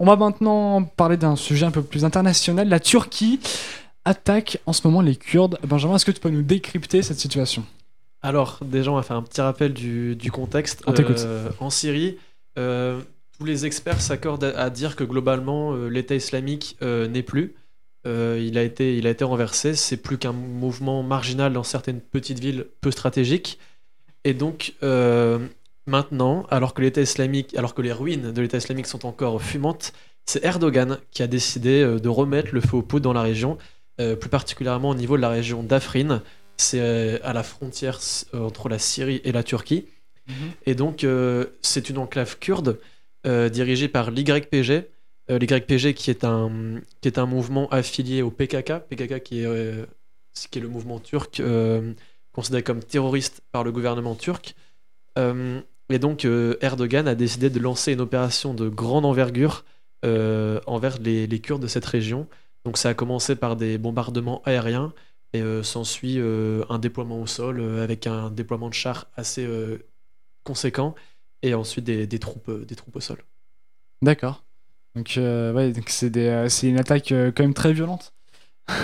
[0.00, 2.68] On va maintenant parler d'un sujet un peu plus international.
[2.68, 3.40] La Turquie
[4.04, 5.58] attaque en ce moment les Kurdes.
[5.64, 7.66] Benjamin, est-ce que tu peux nous décrypter cette situation?
[8.22, 10.84] Alors, déjà, on va faire un petit rappel du, du contexte.
[10.86, 11.18] On t'écoute.
[11.18, 12.16] Euh, en Syrie,
[12.58, 13.00] euh,
[13.36, 17.56] tous les experts s'accordent à, à dire que globalement, euh, l'État islamique n'est plus.
[18.06, 19.74] Il, a été, il a été renversé.
[19.74, 23.58] C'est plus qu'un mouvement marginal dans certaines petites villes peu stratégiques.
[24.24, 24.74] Et donc,
[25.88, 29.92] maintenant, alors que l'État islamique, alors que les ruines de l'État islamique sont encore fumantes,
[30.26, 33.58] c'est Erdogan qui a décidé euh, de remettre le feu aux poudres dans la région,
[34.00, 36.22] euh, plus particulièrement au niveau de la région d'Afrin.
[36.56, 37.98] C'est euh, à la frontière
[38.34, 39.86] entre la Syrie et la Turquie.
[40.66, 41.06] Et donc,
[41.62, 42.78] c'est une enclave kurde
[43.24, 44.84] dirigée par l'YPG.
[45.30, 48.80] L'YPG qui est, un, qui est un mouvement affilié au PKK.
[48.88, 49.86] PKK qui est, euh,
[50.50, 51.92] qui est le mouvement turc euh,
[52.32, 54.54] considéré comme terroriste par le gouvernement turc.
[55.18, 55.60] Euh,
[55.90, 59.64] et donc, euh, Erdogan a décidé de lancer une opération de grande envergure
[60.04, 62.28] euh, envers les, les Kurdes de cette région.
[62.64, 64.92] Donc, ça a commencé par des bombardements aériens
[65.32, 69.48] et euh, s'ensuit un déploiement au sol avec un déploiement de chars assez
[70.44, 70.94] conséquent
[71.42, 73.18] et ensuite des, des troupes, des troupes au sol.
[74.02, 74.44] D'accord.
[74.94, 78.12] Donc, ouais, c'est une attaque quand même très violente.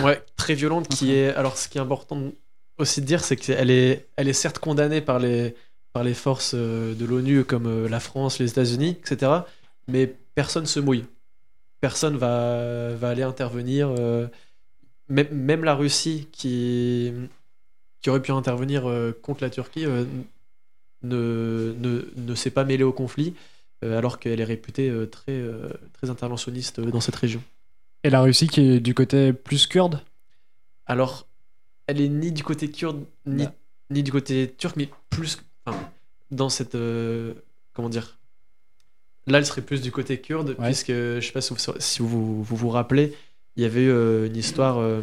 [0.03, 1.35] Ouais, très violente qui est.
[1.35, 2.33] Alors, ce qui est important
[2.79, 5.55] aussi de dire, c'est qu'elle est, elle est certes condamnée par les,
[5.95, 9.33] par les forces euh, de l'ONU comme euh, la France, les États-Unis, etc.
[9.89, 11.05] Mais personne se mouille.
[11.81, 13.89] Personne va, va aller intervenir.
[13.99, 14.27] euh,
[15.09, 17.13] même, même la Russie qui,
[18.01, 18.85] qui aurait pu intervenir
[19.23, 19.85] contre la Turquie
[21.03, 23.35] ne, ne, ne s'est pas mêlée au conflit,
[23.83, 25.43] alors qu'elle est réputée très,
[25.93, 27.43] très interventionniste dans cette région.
[28.03, 30.01] Et la Russie qui est du côté plus kurde?
[30.87, 31.27] Alors,
[31.87, 33.51] elle est ni du côté kurde, ni, Ouais.
[33.91, 35.37] ni du côté turc, mais plus
[36.35, 36.75] dans cette.
[36.75, 37.35] euh,
[37.73, 38.19] comment dire
[39.27, 40.67] Là, elle serait plus du côté kurde, Ouais.
[40.67, 43.15] puisque je sais pas si vous si vous, vous vous rappelez,
[43.57, 45.01] il y avait eu euh, une histoire euh,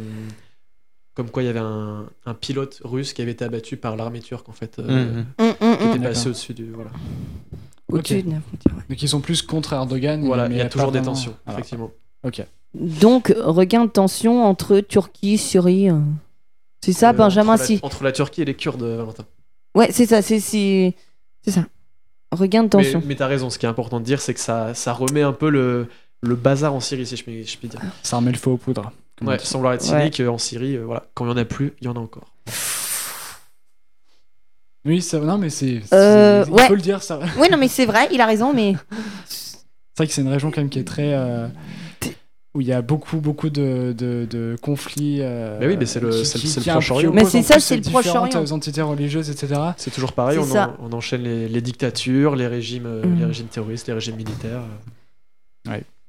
[1.15, 4.19] comme quoi il y avait un, un pilote russe qui avait été abattu par l'armée
[4.19, 5.25] turque, en fait, euh, Mhm.
[5.39, 5.73] Hum, hum, qui hum.
[5.73, 6.03] était D'accord.
[6.03, 6.65] passé au-dessus du.
[6.71, 6.91] Voilà,
[7.91, 8.25] Au-dessus Ok.
[8.25, 8.83] de la frontière, ouais.
[8.89, 10.23] Donc ils sont plus contre Erdogan.
[10.23, 11.59] voilà mais il y a pas toujours des vraiment- tensions, Voilà.
[11.59, 11.91] effectivement.
[12.23, 12.45] Ok.
[12.73, 15.89] Donc, regain de tension entre Turquie, Syrie.
[15.89, 15.99] euh.
[16.85, 17.79] C'est ça, Euh, Benjamin entre la, si.
[17.83, 19.25] entre la Turquie et les Kurdes, euh, Valentin.
[19.75, 20.93] Ouais, c'est ça, c'est c'est
[21.43, 21.65] c'est ça.
[22.31, 23.03] Regain de Mais, tension.
[23.05, 25.33] mais t'as raison, ce qui est important de dire, c'est que ça, ça remet un
[25.33, 25.87] peu le,
[26.21, 27.81] le bazar en Syrie, si je puis, je puis dire.
[28.03, 28.91] Ça remet le feu aux poudres.
[29.21, 31.45] Ouais, sans vouloir être cynique, euh, en Syrie, euh, voilà, quand il y en a
[31.45, 32.33] plus, il y en a encore.
[34.85, 35.81] Oui, ça, non, mais c'est.
[35.85, 36.67] c'est- Euh, il ouais.
[36.67, 37.19] faut le dire, ça.
[37.37, 38.73] Oui, non, mais c'est vrai, il a raison, mais
[39.27, 39.57] C'est
[39.97, 41.13] vrai que c'est une région quand même qui est très.
[41.13, 41.47] euh,
[42.53, 45.19] où il y a beaucoup, beaucoup de, de, de conflits.
[45.21, 47.11] euh, Mais oui, mais c'est le- le- Proche-Orient.
[47.13, 48.51] Mais c'est ça, c'est le différentes Proche-Orient.
[48.51, 49.59] entités religieuses, etc.
[49.77, 50.75] C'est toujours pareil, on, ça.
[50.81, 53.19] en- on enchaîne les, les dictatures, les régimes, euh, Mhm.
[53.19, 54.61] les régimes terroristes, les régimes militaires.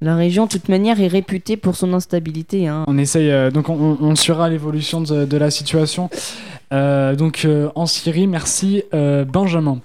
[0.01, 2.67] la région, de toute manière, est réputée pour son instabilité.
[2.67, 2.83] Hein.
[2.87, 6.09] On essaye, euh, donc on, on- on suivra l'évolution de, de la situation.
[6.73, 9.79] Euh, donc euh, en Syrie, merci euh, Benjamin.